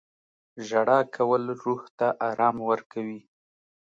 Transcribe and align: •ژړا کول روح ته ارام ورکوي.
•ژړا 0.67 0.99
کول 1.15 1.43
روح 1.61 1.81
ته 1.97 2.07
ارام 2.29 2.57
ورکوي. 2.69 3.19